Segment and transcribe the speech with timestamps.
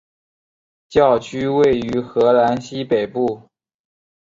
[0.89, 3.43] 教区位于荷兰西北部。